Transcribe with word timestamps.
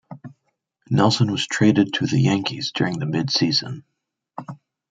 Nelson 0.89 1.31
was 1.31 1.45
traded 1.45 1.93
to 1.93 2.07
the 2.07 2.17
Yankees 2.19 2.71
during 2.71 2.97
the 2.97 3.05
midseason. 3.05 3.83